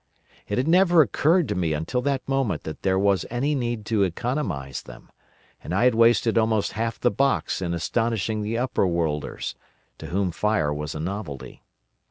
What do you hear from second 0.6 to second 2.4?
never occurred to me until that